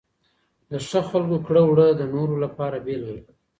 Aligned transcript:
د 0.69 0.71
ښه 0.87 0.99
خلکو 1.09 1.37
کړه 1.47 1.61
وړه 1.69 1.87
د 1.93 2.01
نورو 2.13 2.35
لپاره 2.43 2.77
بېلګه 2.85 3.11
وي. 3.15 3.23